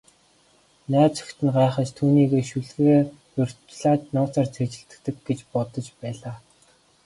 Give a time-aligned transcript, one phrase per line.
[0.91, 2.99] Найз охид нь гайхаж, түүнийг шүлгээ
[3.41, 6.35] урьдчилаад нууцаар цээжилчихдэг гэж бодож байлаа.